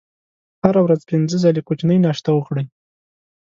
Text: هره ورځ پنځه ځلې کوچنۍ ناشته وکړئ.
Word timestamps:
هره 0.63 0.81
ورځ 0.85 1.01
پنځه 1.11 1.35
ځلې 1.43 1.61
کوچنۍ 1.67 1.97
ناشته 2.05 2.29
وکړئ. 2.33 2.65